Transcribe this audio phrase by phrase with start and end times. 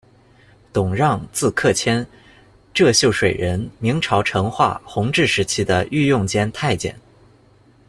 [0.73, 2.03] 董让，字克谦，
[2.73, 6.95] 浙秀水人，明朝成化、弘治时期的御用监太监。